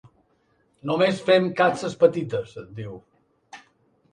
Només 0.91 1.21
fem 1.27 1.45
capses 1.61 1.99
petites, 2.05 2.57
diu. 2.81 2.97